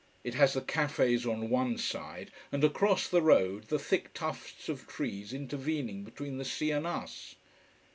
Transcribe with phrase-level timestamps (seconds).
[0.23, 4.87] It has the cafés on one side and across the road the thick tufts of
[4.87, 7.35] trees intervening between the sea and us.